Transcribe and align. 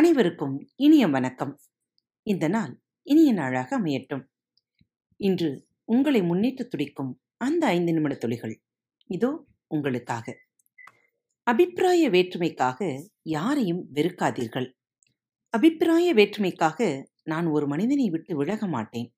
அனைவருக்கும் 0.00 0.68
இனிய 0.76 1.06
வணக்கம். 1.06 1.60
இந்த 2.22 2.48
நாள் 2.48 2.80
இனிய 3.02 3.32
நாளாக 3.32 3.80
அமையட்டும். 3.80 4.24
இன்று 5.16 5.66
உங்களை 5.84 6.22
முன்னேற்ற 6.22 6.64
துடிக்கும் 6.64 7.20
அந்த 7.36 7.66
ஐந்து 7.66 7.92
நிமிட 7.92 8.14
துளிகள். 8.14 8.62
இதோ 9.06 9.46
உங்களுக்காக. 9.66 10.36
அபிப்பிராய 11.42 12.10
வேற்றுமைக்காக 12.10 13.08
யாரையும் 13.22 13.88
வெறுக்காதீர்கள். 13.94 14.72
அபிப்பிராய 15.48 16.14
வேற்றுமைக்காக 16.14 17.04
நான் 17.22 17.46
ஒரு 17.46 17.66
மனிதனை 17.66 18.10
விட்டு 18.10 18.36
விலக 18.36 18.66
மாட்டேன். 18.66 19.14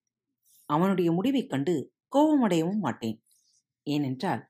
அவனுடைய 0.64 1.12
முடிவைக் 1.12 1.50
கண்டு 1.50 1.92
கோபமடையவும் 2.16 2.78
மாட்டேன். 2.78 3.22
ஏனென்றால் 3.82 4.48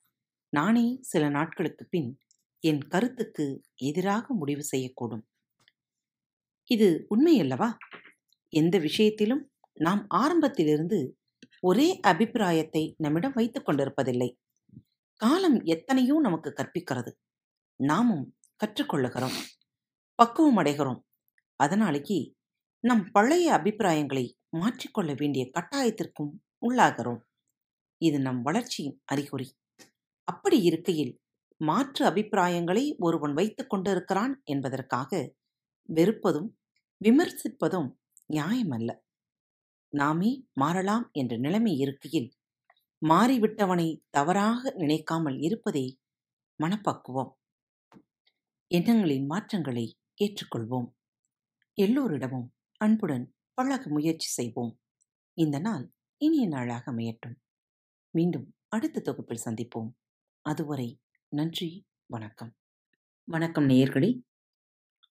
நானே 0.48 0.98
சில 1.00 1.28
நாட்களுக்கு 1.28 1.86
பின் 1.86 2.18
என் 2.60 2.80
கருத்துக்கு 2.80 3.62
எதிராக 3.74 4.34
முடிவு 4.34 4.62
செய்யக்கூடும். 4.76 5.30
இது 6.74 7.06
உண்மையல்லவா? 7.10 7.68
எந்த 8.48 8.78
விஷயத்திலும் 8.78 9.50
நாம் 9.72 10.04
ஆரம்பத்திலிருந்து 10.08 11.18
ஒரே 11.60 12.00
அபிப்பிராயத்தை 12.00 12.94
நம்மிடம் 12.98 13.32
வைத்துக் 13.34 13.68
கொண்டிருப்பதில்லை. 13.68 14.30
காலம் 15.16 15.62
எத்தனையோ 15.62 16.20
நமக்கு 16.20 16.50
கற்பிக்கிறது. 16.50 17.12
நாமும் 17.76 18.36
கற்றுக்கொள்ளுகிறோம். 18.64 19.36
பக்குவம் 20.14 20.58
அடைகிறோம். 20.58 21.00
அதனாலேயே 21.56 22.34
நம் 22.80 23.10
பழைய 23.10 23.52
அபிப்பிராயங்களை 23.52 24.36
மாற்றிக்கொள்ள 24.56 25.14
வேண்டிய 25.16 25.50
கட்டாயத்திற்கும் 25.50 26.32
உள்ளாகிறோம். 26.68 27.22
இது 27.98 28.18
நம் 28.20 28.42
வளர்ச்சியின் 28.42 29.02
அறிகுறி. 29.04 29.48
அப்படி 30.24 30.62
இருக்கையில் 30.62 31.20
மாற்று 31.60 32.06
அபிப்பிராயங்களை 32.06 32.96
ஒருவன் 32.98 33.32
வைத்துக் 33.32 33.70
கொண்டிருக்கிறான் 33.70 34.40
என்பதற்காக 34.44 35.34
வெறுப்பதும் 35.88 36.48
விமர்சிப்பதும் 37.02 37.98
நியாயமல்ல. 38.32 38.98
நாமே 39.88 40.46
மாறலாம் 40.52 41.08
என்ற 41.12 41.36
நிலைமை 41.36 41.76
இருக்கையில் 41.76 42.34
மாறிவிட்டவனை 43.08 44.00
தவறாக 44.10 44.70
நினைக்காமல் 44.70 45.38
இருப்பதே 45.38 45.98
மனப்பக்குவம். 46.56 47.38
எண்ணங்களின் 48.66 49.26
மாற்றங்களை 49.26 49.98
ஏற்றுக்கொள்வோம். 50.24 50.90
எல்லோரிடமும் 51.74 52.54
அன்புடன் 52.76 53.34
பழக 53.54 53.90
முயற்சி 53.90 54.28
செய்வோம். 54.28 54.80
இந்த 55.34 55.58
நாள் 55.58 55.92
இனிய 56.16 56.48
நாளாக 56.48 56.92
அமையட்டும். 56.92 57.36
மீண்டும் 58.10 58.54
அடுத்த 58.68 59.00
தொகுப்பில் 59.00 59.42
சந்திப்போம். 59.44 59.90
அதுவரை 60.40 61.00
நன்றி 61.28 61.86
வணக்கம். 62.06 62.54
வணக்கம் 63.24 63.68
நேயர்களே. 63.68 64.22